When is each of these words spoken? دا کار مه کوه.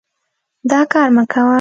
دا 0.71 0.79
کار 0.91 1.07
مه 1.15 1.23
کوه. 1.31 1.49